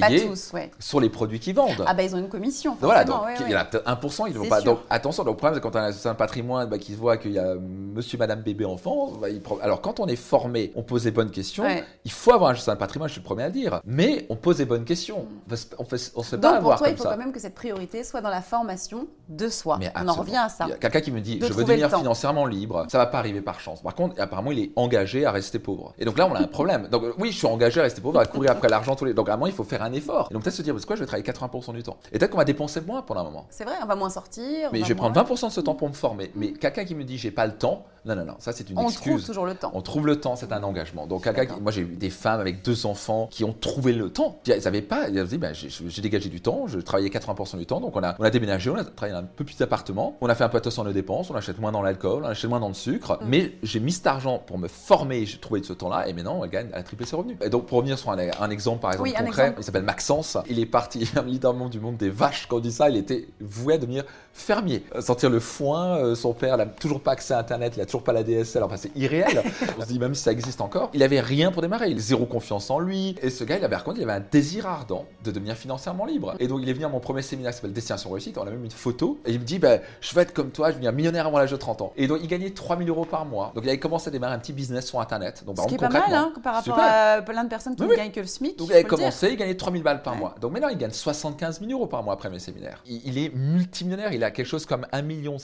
Pas 0.00 0.08
payés 0.08 0.26
tous, 0.26 0.52
ouais. 0.52 0.70
sur 0.78 1.00
les 1.00 1.08
produits 1.08 1.40
qu'ils 1.40 1.54
vendent. 1.54 1.84
Ah 1.86 1.94
bah 1.94 2.02
ils 2.02 2.14
ont 2.14 2.18
une 2.18 2.28
commission. 2.28 2.76
Voilà, 2.80 3.04
donc 3.04 3.24
ouais, 3.24 3.34
il 3.46 3.50
y 3.50 3.56
en 3.56 3.58
a 3.60 3.64
peut-être 3.64 3.86
1%, 3.88 4.24
ils 4.28 4.38
vont 4.38 4.46
pas. 4.48 4.60
sûr. 4.60 4.72
Donc 4.72 4.80
attention, 4.90 5.24
donc, 5.24 5.34
le 5.34 5.36
problème 5.38 5.54
c'est 5.54 5.62
quand 5.62 5.76
on 5.78 5.82
a 5.82 6.10
un 6.10 6.14
patrimoine 6.14 6.68
bah, 6.68 6.78
qui 6.78 6.92
se 6.92 6.98
voit 6.98 7.16
qu'il 7.16 7.32
y 7.32 7.38
a 7.38 7.54
monsieur, 7.54 8.18
madame, 8.18 8.42
bébé, 8.42 8.64
enfant. 8.64 9.12
bah, 9.20 9.28
il 9.28 9.40
Alors 9.62 9.80
quand 9.80 10.00
on 10.00 10.06
est 10.06 10.16
formé, 10.16 10.72
on 10.76 10.82
pose 10.82 11.04
des 11.04 11.10
bonnes 11.10 11.30
questions. 11.30 11.64
Ouais. 11.64 11.84
Il 12.04 12.10
faut 12.12 12.32
avoir 12.32 12.50
un 12.50 12.54
certain 12.54 12.76
patrimoine, 12.76 13.08
je 13.08 13.14
suis 13.14 13.20
le 13.20 13.24
premier 13.26 13.44
à 13.44 13.46
le 13.46 13.52
dire. 13.52 13.80
Mais 13.84 14.26
on 14.28 14.36
pose 14.36 14.58
des 14.58 14.64
bonnes 14.64 14.84
questions. 14.84 15.26
On 15.50 15.56
se- 15.56 15.66
on 15.78 15.84
fait, 15.84 16.12
on 16.16 16.22
se 16.22 16.30
fait 16.30 16.38
pas 16.38 16.52
Donc 16.52 16.60
pour 16.60 16.72
avoir 16.72 16.78
toi, 16.78 16.88
il 16.88 16.96
faut 16.96 17.02
ça. 17.04 17.10
quand 17.10 17.18
même 17.18 17.32
que 17.32 17.40
cette 17.40 17.54
priorité 17.54 18.04
soit 18.04 18.20
dans 18.20 18.30
la 18.30 18.42
formation 18.42 19.06
de 19.28 19.48
soi. 19.48 19.76
Mais 19.78 19.92
On 19.96 20.08
en 20.08 20.14
revient 20.14 20.36
à 20.36 20.48
ça. 20.48 20.64
Il 20.66 20.70
y 20.70 20.74
a 20.74 20.76
quelqu'un 20.76 21.00
qui 21.00 21.10
me 21.12 21.20
dit 21.20 21.38
De 21.38 21.46
je 21.46 21.52
veux 21.52 21.64
devenir 21.64 21.90
financièrement 21.96 22.46
libre, 22.46 22.86
ça 22.90 22.98
va 22.98 23.06
pas 23.06 23.18
arriver 23.18 23.40
par 23.40 23.60
chance. 23.60 23.82
Par 23.82 23.94
contre, 23.94 24.20
apparemment, 24.20 24.52
il 24.52 24.58
est 24.58 24.72
engagé 24.76 25.24
à 25.24 25.30
rester 25.32 25.58
pauvre. 25.58 25.94
Et 25.98 26.04
donc 26.04 26.18
là, 26.18 26.26
on 26.30 26.34
a 26.34 26.40
un 26.40 26.46
problème. 26.46 26.88
Donc 26.88 27.02
oui, 27.18 27.32
je 27.32 27.38
suis 27.38 27.46
engagé 27.46 27.80
à 27.80 27.84
rester 27.84 28.00
pauvre, 28.00 28.18
à 28.20 28.26
courir 28.26 28.50
après 28.52 28.68
l'argent 28.68 28.94
tous 28.96 29.04
les. 29.04 29.14
Donc 29.14 29.28
à 29.28 29.34
un 29.34 29.36
moment, 29.36 29.46
il 29.46 29.52
faut 29.52 29.64
faire 29.64 29.81
un 29.84 29.92
effort. 29.92 30.28
Et 30.30 30.34
donc 30.34 30.42
peut-être 30.42 30.54
se 30.56 30.62
dire, 30.62 30.74
c'est 30.78 30.86
quoi, 30.86 30.96
je 30.96 31.00
vais 31.00 31.06
travailler 31.06 31.24
80% 31.30 31.72
du 31.74 31.82
temps. 31.82 31.96
Et 32.12 32.18
peut-être 32.18 32.30
qu'on 32.30 32.38
va 32.38 32.44
dépenser 32.44 32.80
moins 32.80 33.02
pendant 33.02 33.20
un 33.20 33.24
moment. 33.24 33.46
C'est 33.50 33.64
vrai, 33.64 33.74
on 33.82 33.86
va 33.86 33.94
moins 33.96 34.10
sortir. 34.10 34.70
Mais 34.72 34.80
je 34.80 34.84
vais 34.86 34.94
moins- 34.94 35.10
prendre 35.10 35.14
20% 35.34 35.48
de 35.48 35.52
ce 35.52 35.60
temps 35.60 35.74
pour 35.74 35.88
me 35.88 35.94
former. 35.94 36.30
Mais 36.34 36.52
quelqu'un 36.52 36.84
qui 36.84 36.94
me 36.94 37.04
dit 37.04 37.18
j'ai 37.18 37.30
pas 37.30 37.46
le 37.46 37.56
temps, 37.56 37.84
non, 38.04 38.16
non, 38.16 38.24
non, 38.24 38.34
ça 38.38 38.52
c'est 38.52 38.68
une 38.68 38.78
On 38.78 38.88
excuse. 38.88 39.12
trouve 39.12 39.24
toujours 39.26 39.46
le 39.46 39.54
temps. 39.54 39.70
On 39.74 39.80
trouve 39.82 40.06
le 40.06 40.20
temps, 40.20 40.34
c'est 40.36 40.52
un 40.52 40.62
engagement. 40.62 41.06
Donc, 41.06 41.22
qui- 41.32 41.60
moi 41.60 41.70
j'ai 41.72 41.82
eu 41.82 41.86
des 41.96 42.10
femmes 42.10 42.40
avec 42.40 42.62
deux 42.62 42.84
enfants 42.86 43.28
qui 43.30 43.44
ont 43.44 43.52
trouvé 43.52 43.92
le 43.92 44.10
temps. 44.10 44.40
Elles 44.48 44.66
avaient 44.66 44.82
pas, 44.82 45.06
elles 45.08 45.24
dit, 45.26 45.38
ben, 45.38 45.54
j'ai 45.54 45.68
j'ai 45.70 46.02
dégagé 46.02 46.28
du 46.28 46.40
temps, 46.40 46.66
je 46.66 46.78
travaillais 46.80 47.10
80% 47.10 47.56
du 47.58 47.66
temps, 47.66 47.80
donc 47.80 47.94
on 47.96 48.02
a, 48.02 48.14
on 48.18 48.24
a 48.24 48.30
déménagé, 48.30 48.70
on 48.70 48.76
a 48.76 48.84
travaillé 48.84 49.12
dans 49.12 49.20
un 49.24 49.28
peu 49.36 49.44
plus 49.44 49.60
appartement, 49.60 50.16
on 50.20 50.28
a 50.28 50.34
fait 50.34 50.44
un 50.44 50.48
peu 50.48 50.58
attention 50.58 50.82
à 50.82 50.86
nos 50.86 50.92
dépenses, 50.92 51.30
on 51.30 51.34
achète 51.34 51.58
moins 51.60 51.70
dans 51.72 51.82
l'alcool, 51.82 52.22
on 52.24 52.28
achète 52.28 52.50
moins 52.50 52.60
dans 52.60 52.68
le 52.68 52.74
sucre, 52.74 53.18
Mm. 53.22 53.26
mais 53.28 53.52
j'ai 53.62 53.78
mis 53.80 53.92
cet 53.92 54.06
argent 54.06 54.38
pour 54.38 54.58
me 54.58 54.68
former, 54.68 55.24
j'ai 55.26 55.38
trouvé 55.38 55.60
de 55.60 55.66
ce 55.66 55.72
temps-là, 55.72 56.08
et 56.08 56.12
maintenant 56.12 56.42
elle 56.42 56.50
gagne, 56.50 56.68
elle 56.72 56.78
a 56.80 56.82
triplé 56.82 57.06
ses 57.06 57.14
revenus. 57.16 57.36
Et 57.40 57.50
donc, 57.50 57.66
pour 57.66 57.78
revenir 57.78 57.98
sur 57.98 58.10
un, 58.10 58.18
un 58.18 58.50
exemple 58.50 58.80
par 58.80 58.92
exemple 58.92 59.08
Oui, 59.08 59.14
concret, 59.14 59.42
exemple. 59.42 59.60
il 59.60 59.64
s'appelle 59.64 59.82
Maxence, 59.84 60.36
il 60.50 60.58
est 60.58 60.66
parti, 60.66 60.98
il 61.00 61.06
vient 61.06 61.22
littéralement 61.22 61.68
du 61.68 61.78
monde 61.80 61.96
des 61.96 62.10
vaches, 62.10 62.46
quand 62.48 62.56
on 62.56 62.60
dit 62.60 62.72
ça, 62.72 62.88
il 62.90 62.96
était 62.96 63.28
voué 63.40 63.74
à 63.74 63.78
devenir 63.78 64.04
fermier. 64.32 64.84
Euh, 64.94 65.00
Sentir 65.00 65.30
le 65.30 65.40
foin, 65.40 65.96
euh, 65.98 66.14
son 66.14 66.32
père 66.32 66.56
n'a 66.56 66.66
toujours 66.66 67.00
pas 67.00 67.12
accès 67.12 67.34
à 67.34 67.38
Internet, 67.38 67.74
il 67.76 67.82
a 67.82 67.86
toujours 67.92 68.04
pas 68.04 68.12
la 68.14 68.22
DSL, 68.22 68.62
enfin 68.62 68.76
c'est 68.78 68.94
irréel. 68.96 69.42
On 69.78 69.82
se 69.82 69.86
dit 69.86 69.98
même 69.98 70.14
si 70.14 70.22
ça 70.22 70.32
existe 70.32 70.60
encore. 70.62 70.90
Il 70.94 71.02
avait 71.02 71.20
rien 71.20 71.52
pour 71.52 71.60
démarrer, 71.60 71.90
il 71.90 71.98
a 71.98 72.00
zéro 72.00 72.24
confiance 72.24 72.70
en 72.70 72.78
lui. 72.78 73.16
Et 73.22 73.28
ce 73.28 73.44
gars, 73.44 73.58
il 73.58 73.64
avait 73.64 73.74
par 73.74 73.84
contre, 73.84 73.98
il 73.98 74.04
avait 74.04 74.12
un 74.20 74.24
désir 74.30 74.66
ardent 74.66 75.04
de 75.24 75.30
devenir 75.30 75.56
financièrement 75.56 76.06
libre. 76.06 76.34
Et 76.40 76.48
donc 76.48 76.60
il 76.62 76.68
est 76.68 76.72
venu 76.72 76.86
à 76.86 76.88
mon 76.88 77.00
premier 77.00 77.20
séminaire 77.22 77.50
qui 77.52 77.56
s'appelle 77.56 77.72
Destination 77.74 78.10
Réussite, 78.10 78.38
on 78.38 78.42
a 78.42 78.50
même 78.50 78.64
une 78.64 78.70
photo, 78.70 79.18
et 79.26 79.32
il 79.32 79.40
me 79.40 79.44
dit, 79.44 79.58
bah, 79.58 79.78
je 80.00 80.14
veux 80.14 80.22
être 80.22 80.32
comme 80.32 80.50
toi, 80.50 80.68
je 80.68 80.72
veux 80.72 80.80
devenir 80.80 80.92
millionnaire 80.94 81.26
avant 81.26 81.38
l'âge 81.38 81.50
de 81.50 81.56
30 81.56 81.82
ans. 81.82 81.92
Et 81.96 82.06
donc 82.06 82.18
il 82.22 82.28
gagnait 82.28 82.50
3000 82.50 82.88
euros 82.88 83.04
par 83.04 83.26
mois. 83.26 83.52
Donc 83.54 83.64
il 83.64 83.68
avait 83.68 83.78
commencé 83.78 84.08
à 84.08 84.10
démarrer 84.10 84.34
un 84.34 84.38
petit 84.38 84.52
business 84.54 84.86
sur 84.86 84.98
Internet. 85.00 85.44
Donc, 85.44 85.56
par 85.56 85.64
Ce 85.64 85.68
qui 85.68 85.74
est 85.74 85.78
pas 85.78 85.88
mal 85.90 86.02
hein, 86.14 86.32
par 86.42 86.54
rapport 86.54 86.74
super. 86.74 87.18
à 87.18 87.22
plein 87.22 87.44
de 87.44 87.48
personnes 87.50 87.76
qui 87.76 87.82
Oui, 87.82 87.88
ne 87.88 87.92
oui. 87.92 87.98
gagnent 87.98 88.10
que 88.12 88.20
le 88.20 88.26
SMIC. 88.26 88.58
donc 88.58 88.68
il 88.68 88.72
avait 88.72 88.84
commencé, 88.84 89.28
il 89.30 89.36
gagnait 89.36 89.54
3000 89.56 89.82
balles 89.82 90.02
par 90.02 90.14
Ouais. 90.14 90.20
mois. 90.20 90.34
Donc 90.40 90.52
maintenant 90.52 90.68
il 90.68 90.78
gagne 90.78 90.90
75 90.92 91.60
000 91.60 91.72
euros 91.72 91.86
par 91.86 92.02
mois 92.02 92.14
après 92.14 92.30
mes 92.30 92.38
séminaires. 92.38 92.82
Il, 92.86 93.02
il 93.06 93.18
est 93.18 93.34
multimillionnaire, 93.34 94.12
il 94.14 94.24
a 94.24 94.30
quelque 94.30 94.46
chose 94.46 94.64
comme 94.64 94.86
1,7 94.92 95.02
million. 95.02 95.36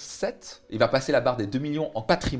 Il 0.70 0.78
va 0.78 0.88
passer 0.88 1.12
la 1.12 1.20
barre 1.20 1.36
des 1.36 1.46
2 1.46 1.58
millions 1.58 1.90
en 1.94 2.02
patrimoine 2.02 2.37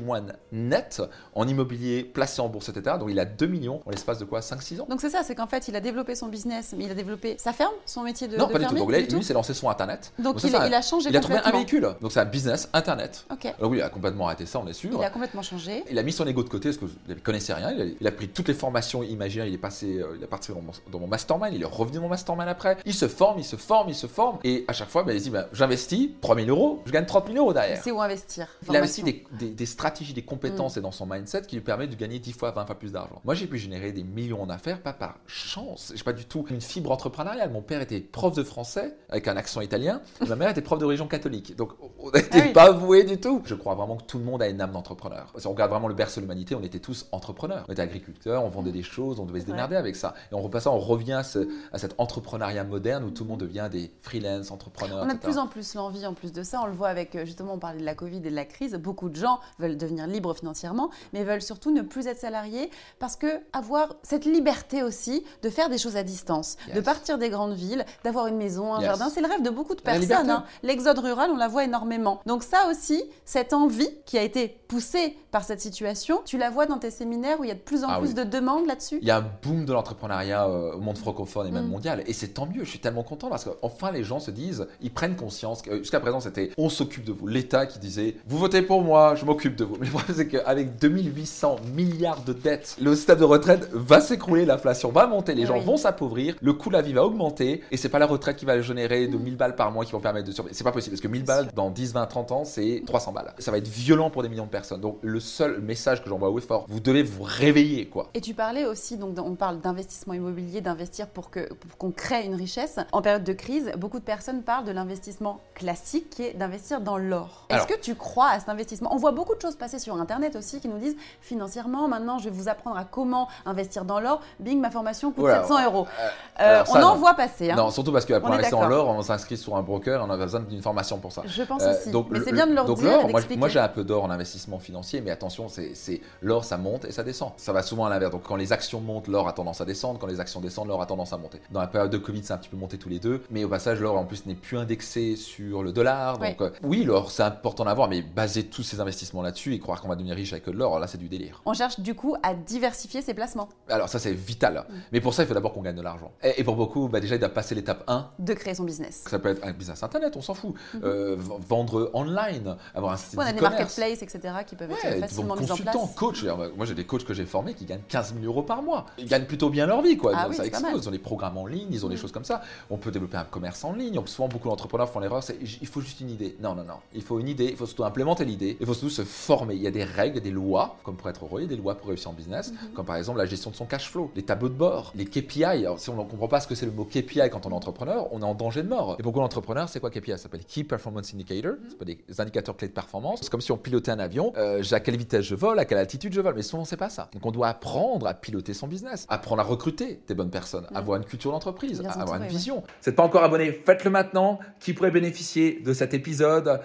net, 0.51 1.01
en 1.35 1.47
immobilier 1.47 2.03
placé 2.03 2.41
en 2.41 2.49
bourse, 2.49 2.69
etc. 2.69 2.97
Donc 2.99 3.09
il 3.11 3.19
a 3.19 3.25
2 3.25 3.47
millions 3.47 3.81
en 3.85 3.91
l'espace 3.91 4.19
de 4.19 4.25
quoi 4.25 4.39
5-6 4.39 4.81
ans? 4.81 4.87
Donc 4.89 5.01
c'est 5.01 5.09
ça, 5.09 5.23
c'est 5.23 5.35
qu'en 5.35 5.47
fait, 5.47 5.67
il 5.67 5.75
a 5.75 5.79
développé 5.81 6.15
son 6.15 6.27
business, 6.27 6.73
mais 6.77 6.85
il 6.85 6.91
a 6.91 6.95
développé 6.95 7.35
sa 7.37 7.53
ferme, 7.53 7.73
son 7.85 8.03
métier 8.03 8.27
de, 8.27 8.37
Non, 8.37 8.47
de 8.47 8.53
pas 8.53 8.59
du 8.59 8.65
tout. 8.65 8.75
Donc 8.75 8.91
là, 8.91 8.99
lui, 8.99 9.07
il 9.11 9.23
s'est 9.23 9.33
lancé 9.33 9.53
sur 9.53 9.69
Internet. 9.69 10.11
Donc 10.19 10.37
il, 10.43 10.49
ça, 10.49 10.67
il 10.67 10.73
a 10.73 10.81
changé 10.81 11.09
il 11.09 11.17
a 11.17 11.19
trouvé 11.19 11.39
un 11.43 11.51
véhicule. 11.51 11.87
Donc 12.01 12.11
c'est 12.11 12.19
un 12.19 12.25
business 12.25 12.69
Internet. 12.73 13.25
Ok. 13.31 13.45
Alors 13.57 13.71
oui, 13.71 13.77
il 13.77 13.81
a 13.81 13.89
complètement 13.89 14.27
arrêté 14.27 14.45
ça, 14.45 14.59
on 14.59 14.67
est 14.67 14.73
sûr. 14.73 14.91
Il 14.97 15.03
a 15.03 15.09
complètement 15.09 15.41
changé. 15.41 15.83
Il 15.89 15.97
a 15.97 16.03
mis 16.03 16.11
son 16.11 16.25
ego 16.27 16.43
de 16.43 16.49
côté 16.49 16.69
parce 16.69 16.77
qu'il 16.77 16.89
ne 17.07 17.19
connaissait 17.19 17.53
rien. 17.53 17.71
Il 17.71 17.81
a, 17.81 17.85
il 18.01 18.07
a 18.07 18.11
pris 18.11 18.27
toutes 18.29 18.47
les 18.47 18.53
formations 18.53 19.03
imaginaires. 19.03 19.47
Il 19.47 19.53
est 19.53 19.57
passé, 19.57 19.97
euh, 19.99 20.15
il 20.17 20.23
a 20.23 20.27
participé 20.27 20.59
dans 20.59 20.65
mon, 20.65 20.71
dans 20.91 20.99
mon 20.99 21.07
mastermind. 21.07 21.53
Il 21.53 21.61
est 21.61 21.65
revenu 21.65 21.95
dans 21.97 22.03
mon 22.03 22.09
mastermind 22.09 22.47
après. 22.49 22.77
Il 22.85 22.93
se 22.93 23.07
forme, 23.07 23.39
il 23.39 23.45
se 23.45 23.55
forme, 23.55 23.89
il 23.89 23.95
se 23.95 24.07
forme. 24.07 24.39
Et 24.43 24.65
à 24.67 24.73
chaque 24.73 24.89
fois, 24.89 25.03
ben, 25.03 25.13
il 25.13 25.19
se 25.19 25.25
dit 25.25 25.29
ben, 25.29 25.45
j'investis 25.53 26.09
3000 26.21 26.49
euros, 26.49 26.81
je 26.85 26.91
gagne 26.91 27.05
30 27.05 27.27
000 27.27 27.37
euros 27.37 27.53
derrière. 27.53 27.79
C'est 27.83 27.91
où 27.91 28.01
investir? 28.01 28.47
Il 28.67 28.75
a 28.75 28.79
investi 28.79 29.01
Formation. 29.01 29.23
des, 29.39 29.45
des- 29.47 29.53
des 29.53 29.65
stratégies, 29.65 29.88
des 29.91 30.21
compétences 30.23 30.75
Mm. 30.75 30.79
et 30.79 30.81
dans 30.81 30.91
son 30.91 31.05
mindset 31.05 31.41
qui 31.43 31.55
lui 31.55 31.63
permettent 31.63 31.89
de 31.89 31.95
gagner 31.95 32.19
10 32.19 32.33
fois, 32.33 32.51
20 32.51 32.65
fois 32.65 32.75
plus 32.77 32.91
d'argent. 32.91 33.21
Moi, 33.25 33.33
j'ai 33.35 33.47
pu 33.47 33.57
générer 33.57 33.91
des 33.91 34.03
millions 34.03 34.41
en 34.41 34.49
affaires, 34.49 34.81
pas 34.81 34.93
par 34.93 35.15
chance. 35.27 35.91
J'ai 35.95 36.03
pas 36.03 36.13
du 36.13 36.25
tout 36.25 36.45
une 36.49 36.61
fibre 36.61 36.91
entrepreneuriale. 36.91 37.51
Mon 37.51 37.61
père 37.61 37.81
était 37.81 37.99
prof 37.99 38.35
de 38.35 38.43
français 38.43 38.95
avec 39.09 39.27
un 39.27 39.37
accent 39.37 39.61
italien. 39.61 40.01
et 40.23 40.25
ma 40.29 40.35
mère 40.35 40.49
était 40.49 40.61
prof 40.61 40.79
de 40.79 40.85
religion 40.85 41.07
catholique. 41.07 41.55
Donc, 41.55 41.71
on 41.99 42.11
n'était 42.11 42.39
Ah 42.41 42.45
oui. 42.47 42.53
pas 42.53 42.71
voués 42.71 43.03
du 43.03 43.19
tout. 43.19 43.41
Je 43.45 43.55
crois 43.55 43.75
vraiment 43.75 43.97
que 43.97 44.03
tout 44.03 44.17
le 44.19 44.23
monde 44.23 44.41
a 44.41 44.47
une 44.47 44.61
âme 44.61 44.71
d'entrepreneur. 44.71 45.33
Si 45.37 45.47
on 45.47 45.51
regarde 45.51 45.71
vraiment 45.71 45.87
le 45.87 45.93
berceau 45.93 46.21
de 46.21 46.25
l'humanité, 46.25 46.55
on 46.55 46.63
était 46.63 46.79
tous 46.79 47.07
entrepreneurs. 47.11 47.65
On 47.67 47.71
était 47.73 47.81
agriculteurs, 47.81 48.43
on 48.43 48.49
vendait 48.49 48.71
des 48.71 48.83
choses, 48.83 49.19
on 49.19 49.25
devait 49.25 49.41
se 49.41 49.45
démerder 49.45 49.75
avec 49.75 49.95
ça. 49.95 50.13
Et 50.31 50.35
on 50.35 50.41
repasse 50.41 50.63
ça, 50.63 50.71
on 50.71 50.79
revient 50.79 51.13
à, 51.13 51.23
ce- 51.23 51.47
à 51.73 51.77
cet 51.77 51.95
entrepreneuriat 51.97 52.63
moderne 52.63 53.03
où 53.03 53.11
tout 53.11 53.23
le 53.23 53.29
monde 53.29 53.39
devient 53.39 53.67
des 53.71 53.91
freelance 54.01 54.51
entrepreneurs. 54.51 55.03
On 55.05 55.09
a 55.09 55.13
de 55.13 55.19
plus 55.19 55.37
en 55.37 55.47
plus 55.47 55.73
l'envie, 55.75 56.05
en 56.05 56.13
plus 56.13 56.31
de 56.31 56.43
ça, 56.43 56.61
on 56.61 56.67
le 56.67 56.73
voit 56.73 56.87
avec, 56.89 57.15
euh, 57.15 57.25
justement, 57.25 57.53
on 57.53 57.59
parlait 57.59 57.79
de 57.79 57.85
la 57.85 57.95
Covid 57.95 58.17
et 58.17 58.19
de 58.19 58.29
la 58.35 58.45
crise, 58.45 58.73
beaucoup 58.75 59.09
de 59.09 59.15
gens 59.15 59.39
veulent 59.59 59.77
devenir 59.79 60.05
libres 60.07 60.33
financièrement, 60.35 60.89
mais 61.13 61.23
veulent 61.23 61.41
surtout 61.41 61.71
ne 61.71 61.81
plus 61.81 62.07
être 62.07 62.19
salariés 62.19 62.69
parce 62.99 63.15
que 63.15 63.27
avoir 63.53 63.95
cette 64.03 64.25
liberté 64.25 64.83
aussi 64.83 65.23
de 65.41 65.49
faire 65.49 65.69
des 65.69 65.77
choses 65.77 65.95
à 65.95 66.03
distance, 66.03 66.57
de 66.73 66.81
partir 66.81 67.17
des 67.17 67.29
grandes 67.29 67.53
villes, 67.53 67.85
d'avoir 68.03 68.27
une 68.27 68.37
maison, 68.37 68.73
un 68.73 68.79
Yes. 68.79 68.87
jardin, 68.89 69.09
c'est 69.09 69.21
le 69.21 69.27
rêve 69.27 69.41
de 69.41 69.49
beaucoup 69.49 69.75
de 69.75 69.81
personnes. 69.81 70.29
hein. 70.29 70.43
L'exode 70.63 70.99
rural, 70.99 71.29
on 71.31 71.37
la 71.37 71.47
voit 71.47 71.63
énormément. 71.63 72.21
Donc 72.25 72.43
ça 72.43 72.67
aussi, 72.69 73.03
cette 73.25 73.53
envie 73.53 73.89
qui 74.05 74.17
a 74.17 74.23
été 74.23 74.47
poussée 74.67 75.15
par 75.31 75.43
cette 75.43 75.61
situation, 75.61 76.21
tu 76.25 76.37
la 76.37 76.49
vois 76.49 76.65
dans 76.65 76.77
tes 76.77 76.91
séminaires 76.91 77.39
où 77.39 77.43
il 77.43 77.47
y 77.47 77.51
a 77.51 77.55
de 77.55 77.59
plus 77.59 77.83
en 77.83 77.87
Ah 77.89 77.99
plus 77.99 78.09
oui. 78.09 78.13
de 78.15 78.23
demandes 78.23 78.65
là-dessus? 78.67 78.99
Il 79.01 79.07
y 79.07 79.11
a 79.11 79.17
un 79.17 79.25
boom 79.43 79.65
de 79.65 79.73
l'entrepreneuriat 79.73 80.47
euh, 80.47 80.73
au 80.73 80.79
monde 80.79 80.97
francophone 80.97 81.47
et 81.47 81.51
même 81.51 81.65
Mm. 81.65 81.69
mondial. 81.69 82.03
Et 82.07 82.13
c'est 82.13 82.29
tant 82.29 82.45
mieux, 82.47 82.63
je 82.63 82.69
suis 82.69 82.79
tellement 82.79 83.03
content 83.03 83.29
parce 83.29 83.45
qu'enfin 83.45 83.91
les 83.91 84.03
gens 84.03 84.19
se 84.19 84.31
disent, 84.31 84.67
ils 84.81 84.91
prennent 84.91 85.15
conscience. 85.15 85.61
Jusqu'à 85.79 85.99
présent, 85.99 86.19
c'était 86.19 86.51
on 86.57 86.69
s'occupe 86.69 87.03
de 87.05 87.11
vous. 87.11 87.27
L'État 87.27 87.65
qui 87.65 87.79
disait, 87.79 88.15
vous 88.27 88.37
votez 88.37 88.61
pour 88.61 88.81
moi, 88.81 89.15
je 89.15 89.25
m'occupe 89.25 89.55
de 89.55 89.63
vous. 89.65 89.68
Mais 89.79 89.85
le 89.87 89.91
problème, 89.91 90.15
c'est 90.15 90.27
qu'avec 90.27 90.77
2800 90.77 91.57
milliards 91.75 92.23
de 92.23 92.33
dettes, 92.33 92.75
le 92.81 92.95
système 92.95 93.19
de 93.19 93.23
retraite 93.23 93.69
va 93.73 94.01
s'écrouler, 94.01 94.45
l'inflation 94.45 94.91
va 94.91 95.07
monter, 95.07 95.35
les 95.35 95.43
Eh 95.43 95.45
gens 95.45 95.57
oui. 95.59 95.63
vont 95.65 95.77
s'appauvrir, 95.77 96.35
le 96.41 96.53
coût 96.53 96.69
de 96.69 96.73
la 96.73 96.81
vie 96.81 96.93
va 96.93 97.03
augmenter 97.05 97.63
et 97.71 97.77
c'est 97.77 97.89
pas 97.89 97.99
la 97.99 98.05
retraite 98.05 98.37
qui 98.37 98.45
va 98.45 98.59
générer 98.61 99.07
de 99.07 99.17
1000 99.17 99.35
balles 99.37 99.55
par 99.55 99.71
mois 99.71 99.85
qui 99.85 99.91
vont 99.91 99.99
permettre 99.99 100.27
de 100.27 100.31
survivre. 100.31 100.55
C'est 100.55 100.63
pas 100.63 100.71
possible 100.71 100.93
parce 100.95 101.01
que 101.01 101.07
1000 101.07 101.23
balles 101.23 101.49
dans 101.55 101.69
10, 101.69 101.93
20, 101.93 102.05
30 102.05 102.31
ans, 102.31 102.45
c'est 102.45 102.83
300 102.85 103.11
balles. 103.11 103.33
Ça 103.39 103.51
va 103.51 103.57
être 103.57 103.67
violent 103.67 104.09
pour 104.09 104.23
des 104.23 104.29
millions 104.29 104.45
de 104.45 104.49
personnes. 104.49 104.81
Donc 104.81 104.97
le 105.01 105.19
seul 105.19 105.59
message 105.61 106.03
que 106.03 106.09
j'envoie 106.09 106.29
et 106.29 106.41
fort, 106.41 106.65
vous 106.69 106.79
devez 106.79 107.03
vous 107.03 107.23
réveiller, 107.23 107.87
quoi. 107.87 108.09
Et 108.13 108.21
tu 108.21 108.33
parlais 108.33 108.65
aussi, 108.65 108.97
donc 108.97 109.17
on 109.19 109.35
parle 109.35 109.59
d'investissement 109.61 110.13
immobilier, 110.13 110.61
d'investir 110.61 111.07
pour 111.07 111.29
qu'on 111.31 111.91
crée 111.91 112.25
une 112.25 112.35
richesse. 112.35 112.77
En 112.91 113.01
période 113.01 113.23
de 113.23 113.33
crise, 113.33 113.71
beaucoup 113.77 113.99
de 113.99 114.03
personnes 114.05 114.43
parlent 114.43 114.65
de 114.65 114.71
l'investissement 114.71 115.41
classique 115.55 116.09
qui 116.09 116.23
est 116.23 116.33
d'investir 116.33 116.81
dans 116.81 116.97
l'or. 116.97 117.47
Est-ce 117.49 117.67
que 117.67 117.79
tu 117.79 117.95
crois 117.95 118.29
à 118.29 118.39
cet 118.39 118.49
investissement? 118.49 118.93
On 118.93 118.97
voit 118.97 119.11
beaucoup 119.11 119.35
de 119.35 119.41
choses 119.41 119.55
passer 119.59 119.77
sur 119.77 119.95
Internet 119.95 120.35
aussi 120.35 120.59
qui 120.59 120.67
nous 120.67 120.79
disent 120.79 120.95
financièrement, 121.21 121.87
maintenant 121.87 122.17
je 122.17 122.25
vais 122.25 122.35
vous 122.35 122.49
apprendre 122.49 122.77
à 122.77 122.85
comment 122.85 123.27
investir 123.45 123.85
dans 123.85 123.99
l'or. 123.99 124.21
Bing, 124.39 124.59
ma 124.59 124.71
formation 124.71 125.11
coûte 125.11 125.19
Voilà. 125.21 125.41
700 125.43 125.65
euros. 125.65 125.87
Euh, 125.99 126.07
Euh, 126.41 126.63
on 126.67 126.73
ça, 126.73 126.79
en 126.87 126.93
non. 126.93 126.95
voit 126.95 127.13
passer. 127.13 127.51
hein. 127.51 127.55
Non, 127.55 127.69
surtout 127.69 127.91
parce 127.91 128.05
que 128.05 128.17
pour 128.17 128.31
investir 128.31 128.57
en 128.57 128.67
l'or, 128.67 128.87
on 128.87 129.01
s'inscrit 129.01 129.37
sur 129.37 129.55
un 129.55 129.61
broker, 129.61 130.03
on 130.03 130.09
a 130.09 130.17
besoin 130.17 130.39
d'une 130.39 130.61
formation 130.61 130.97
pour 130.99 131.11
ça. 131.11 131.21
Je 131.25 131.43
pense 131.43 131.61
Euh, 131.63 131.71
aussi. 131.73 131.91
donc 131.91 132.07
mais 132.09 132.21
c'est 132.21 132.31
bien 132.31 132.47
de 132.47 132.53
leur 132.53 132.65
donc 132.65 132.79
dire 132.79 132.99
moi, 133.37 133.49
j'ai 133.49 133.59
un 133.59 133.67
peu 133.67 133.83
d'or 133.83 134.03
en 134.05 134.09
investissement 134.09 134.57
financier, 134.59 135.01
mais 135.01 135.11
attention, 135.11 135.47
c'est 135.49 136.01
l'or 136.21 136.45
ça 136.45 136.57
monte 136.57 136.85
et 136.85 136.91
ça 136.91 137.03
descend. 137.03 137.31
Ça 137.37 137.51
va 137.53 137.61
souvent 137.61 137.85
à 137.85 137.89
l'inverse. 137.89 138.11
Donc 138.11 138.23
quand 138.23 138.37
les 138.37 138.53
actions 138.53 138.79
montent, 138.79 139.07
l'or 139.07 139.27
a 139.27 139.33
tendance 139.33 139.59
à 139.61 139.65
descendre. 139.65 139.99
Quand 139.99 140.07
les 140.07 140.19
actions 140.21 140.39
descendent, 140.39 140.69
l'or 140.69 140.81
a 140.81 140.85
tendance 140.85 141.11
à 141.13 141.17
monter. 141.17 141.41
Dans 141.51 141.59
la 141.61 141.67
période 141.67 141.91
de 141.91 141.97
Covid, 141.97 142.23
c'est 142.23 142.33
un 142.33 142.37
petit 142.37 142.49
peu 142.49 142.57
monté 142.57 142.77
tous 142.77 142.89
les 142.89 142.99
deux. 142.99 143.21
Mais 143.29 143.43
au 143.43 143.49
passage, 143.49 143.79
l'or 143.81 143.97
en 143.97 144.05
plus 144.05 144.25
n'est 144.25 144.35
plus 144.35 144.57
indexé 144.57 145.15
sur 145.17 145.61
le 145.63 145.71
dollar. 145.71 146.17
Donc 146.17 146.41
euh, 146.41 146.51
oui, 146.63 146.83
l'or 146.83 147.11
c'est 147.11 147.23
important 147.23 147.65
d'en 147.65 147.71
avoir, 147.71 147.89
mais 147.89 148.01
baser 148.01 148.45
tous 148.45 148.63
ces 148.63 148.79
investissements 148.79 149.21
là-dessus. 149.21 149.38
Là-dessus 149.39 149.53
et 149.53 149.59
croire 149.59 149.81
qu'on 149.81 149.87
va 149.87 149.95
devenir 149.95 150.15
riche 150.15 150.33
avec 150.33 150.45
de 150.45 150.51
l'or, 150.51 150.79
là, 150.79 150.87
c'est 150.87 150.97
du 150.97 151.07
délire. 151.07 151.41
On 151.45 151.53
cherche 151.53 151.79
du 151.79 151.95
coup 151.95 152.15
à 152.23 152.33
diversifier 152.33 153.01
ses 153.01 153.13
placements. 153.13 153.49
Alors, 153.69 153.89
ça, 153.89 153.99
c'est 153.99 154.13
vital. 154.13 154.65
Mm. 154.69 154.73
Mais 154.91 155.01
pour 155.01 155.13
ça, 155.13 155.23
il 155.23 155.27
faut 155.27 155.33
d'abord 155.33 155.53
qu'on 155.53 155.61
gagne 155.61 155.75
de 155.75 155.81
l'argent. 155.81 156.11
Et, 156.23 156.43
pour 156.43 156.55
beaucoup, 156.55 156.87
bah, 156.87 156.99
déjà, 156.99 157.15
il 157.15 157.19
doit 157.19 157.29
passer 157.29 157.55
l'étape 157.55 157.83
1. 157.87 158.09
De 158.19 158.33
créer 158.33 158.53
son 158.53 158.63
business. 158.63 159.05
Ça 159.07 159.19
peut 159.19 159.29
être 159.29 159.45
un 159.45 159.51
business 159.51 159.81
internet, 159.83 160.15
on 160.15 160.21
s'en 160.21 160.33
fout. 160.33 160.53
Mm-hmm. 160.53 160.83
Euh, 160.83 161.15
vendre 161.47 161.91
online, 161.93 162.55
avoir 162.75 162.93
un 162.93 162.97
site 162.97 163.17
On 163.17 163.21
a 163.21 163.33
des 163.33 163.41
marketplaces, 163.41 164.01
etc., 164.01 164.19
qui 164.45 164.55
peuvent 164.55 164.71
être 164.71 164.99
facilement 164.99 165.35
mis 165.35 165.51
en 165.51 165.55
place. 165.55 165.75
coach. 165.95 166.23
Moi, 166.55 166.65
j'ai 166.65 166.75
des 166.75 166.85
coachs 166.85 167.05
que 167.05 167.13
j'ai 167.13 167.25
formés 167.25 167.53
qui 167.53 167.65
gagnent 167.65 167.81
15 167.87 168.15
000 168.19 168.25
euros 168.25 168.43
par 168.43 168.61
mois. 168.61 168.85
Ils 168.97 169.05
gagnent 169.05 169.25
plutôt 169.25 169.49
bien 169.49 169.65
leur 169.65 169.81
vie, 169.81 169.97
quoi. 169.97 170.13
Ah 170.15 170.27
ça 170.31 170.45
explose. 170.45 170.83
Ils 170.83 170.87
ont 170.87 170.91
des 170.91 170.99
programmes 170.99 171.37
en 171.37 171.45
ligne, 171.45 171.67
ils 171.71 171.85
ont 171.85 171.89
des 171.89 171.95
mm. 171.95 171.99
choses 171.99 172.11
comme 172.11 172.25
ça. 172.25 172.41
On 172.69 172.77
peut 172.77 172.91
développer 172.91 173.17
un 173.17 173.23
commerce 173.23 173.63
en 173.63 173.73
ligne. 173.73 173.99
Souvent, 174.05 174.27
beaucoup 174.27 174.49
d'entrepreneurs 174.49 174.89
font 174.89 174.99
l'erreur, 174.99 175.23
c'est 175.23 175.37
il 175.41 175.67
faut 175.67 175.81
juste 175.81 175.99
une 176.01 176.09
idée. 176.09 176.35
Non, 176.41 176.55
non, 176.55 176.63
non. 176.63 176.75
Il 176.93 177.01
faut 177.01 177.19
une 177.19 177.27
idée, 177.27 177.45
il 177.45 177.55
faut 177.55 177.65
surtout 177.65 177.83
implémenter 177.83 178.25
l'idée, 178.25 178.57
il 178.59 178.65
faut 178.65 178.73
surtout 178.73 178.89
se 178.89 179.03
Il 179.51 179.61
y 179.61 179.67
a 179.67 179.71
des 179.71 179.83
règles, 179.83 180.19
des 180.21 180.31
lois, 180.31 180.77
comme 180.83 180.95
pour 180.95 181.09
être 181.09 181.25
heureux, 181.25 181.41
il 181.41 181.43
y 181.43 181.45
a 181.45 181.49
des 181.49 181.61
lois 181.61 181.75
pour 181.75 181.89
réussir 181.89 182.09
en 182.09 182.13
business, 182.13 182.51
mm-hmm. 182.51 182.73
comme 182.73 182.85
par 182.85 182.95
exemple 182.95 183.17
la 183.19 183.25
gestion 183.25 183.51
de 183.51 183.55
son 183.55 183.65
cash 183.65 183.89
flow, 183.89 184.11
les 184.15 184.23
tableaux 184.23 184.49
de 184.49 184.53
bord, 184.53 184.91
les 184.95 185.05
KPI. 185.05 185.43
Alors, 185.43 185.79
si 185.79 185.89
on 185.89 185.95
ne 185.95 186.03
comprend 186.03 186.27
pas 186.27 186.39
ce 186.39 186.47
que 186.47 186.55
c'est 186.55 186.65
le 186.65 186.71
mot 186.71 186.85
KPI 186.85 187.29
quand 187.31 187.45
on 187.45 187.51
est 187.51 187.53
entrepreneur, 187.53 188.07
on 188.11 188.21
est 188.21 188.25
en 188.25 188.35
danger 188.35 188.63
de 188.63 188.67
mort. 188.67 188.95
Et 188.99 189.03
beaucoup 189.03 189.19
d'entrepreneurs, 189.19 189.69
c'est 189.69 189.79
quoi 189.79 189.89
KPI 189.89 190.11
Ça 190.11 190.17
s'appelle 190.17 190.45
Key 190.45 190.63
Performance 190.63 191.13
Indicator, 191.13 191.53
mm-hmm. 191.53 191.75
c'est 191.79 191.85
des 191.85 192.21
indicateurs 192.21 192.57
clés 192.57 192.67
de 192.67 192.73
performance. 192.73 193.19
C'est 193.21 193.29
comme 193.29 193.41
si 193.41 193.51
on 193.51 193.57
pilotait 193.57 193.91
un 193.91 193.99
avion, 193.99 194.33
euh, 194.37 194.63
à 194.71 194.79
quelle 194.79 194.97
vitesse 194.97 195.25
je 195.25 195.35
vole, 195.35 195.59
à 195.59 195.65
quelle 195.65 195.77
altitude 195.77 196.13
je 196.13 196.21
vole, 196.21 196.35
mais 196.35 196.41
souvent 196.41 196.65
c'est 196.65 196.77
pas 196.77 196.89
ça. 196.89 197.09
Donc 197.13 197.25
on 197.25 197.31
doit 197.31 197.47
apprendre 197.47 198.07
à 198.07 198.13
piloter 198.13 198.53
son 198.53 198.67
business, 198.67 199.05
apprendre 199.09 199.41
à 199.41 199.45
recruter 199.45 200.01
des 200.07 200.15
bonnes 200.15 200.31
personnes, 200.31 200.67
mm. 200.71 200.77
avoir 200.77 200.97
une 200.97 201.05
culture 201.05 201.31
d'entreprise, 201.31 201.81
avoir 201.85 202.21
une 202.21 202.27
vision. 202.27 202.63
C'est 202.81 202.93
pas 202.93 203.03
encore 203.03 203.23
abonné, 203.23 203.51
faites-le 203.51 203.91
maintenant. 203.91 204.39
Qui 204.59 204.73
pourrait 204.73 204.91
bénéficier 204.91 205.61
de 205.63 205.73
cet 205.73 205.93
épisode? 205.93 206.59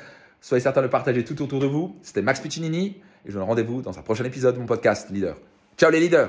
Soyez 0.45 0.61
certain 0.61 0.83
de 0.83 0.85
le 0.85 0.91
partager 0.91 1.25
tout 1.25 1.41
autour 1.41 1.59
de 1.59 1.65
vous. 1.65 1.97
C'était 2.03 2.21
Max 2.21 2.39
Piccinini 2.39 2.89
et 2.89 3.01
je 3.25 3.33
vous 3.33 3.39
donne 3.39 3.49
rendez-vous 3.49 3.81
dans 3.81 3.99
un 3.99 4.03
prochain 4.03 4.25
épisode 4.25 4.55
de 4.55 4.61
mon 4.61 4.67
podcast 4.67 5.09
Leader. 5.09 5.39
Ciao 5.79 5.91
les 5.91 6.01
leaders 6.01 6.29